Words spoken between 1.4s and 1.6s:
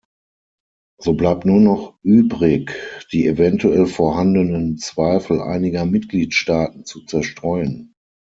nur